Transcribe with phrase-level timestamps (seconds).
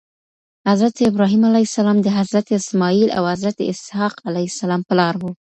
[0.67, 5.31] حضرت ابراهيم عليه السلام د حضرت اسماعيل او حضرت اسحاق عليه السلام پلار وو